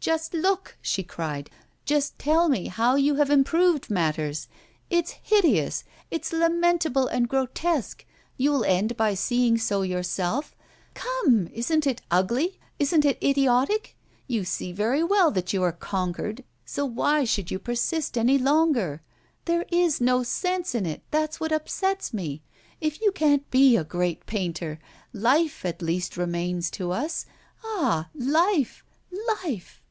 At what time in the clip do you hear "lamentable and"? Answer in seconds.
6.32-7.28